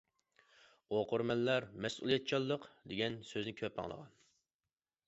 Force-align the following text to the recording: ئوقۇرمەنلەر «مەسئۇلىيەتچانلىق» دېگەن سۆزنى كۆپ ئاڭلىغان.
ئوقۇرمەنلەر 0.95 1.67
«مەسئۇلىيەتچانلىق» 1.87 2.67
دېگەن 2.93 3.21
سۆزنى 3.35 3.57
كۆپ 3.63 3.81
ئاڭلىغان. 3.85 4.15